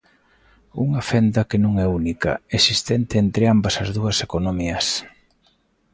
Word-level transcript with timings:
Unha 0.85 1.01
fenda 1.09 1.47
que 1.49 1.57
non 1.63 1.73
é 1.83 1.85
a 1.87 1.93
única 2.01 2.31
existente 2.57 3.13
entre 3.23 3.43
ambas 3.53 3.75
as 3.83 3.89
dúas 3.97 4.17
economías. 4.27 4.87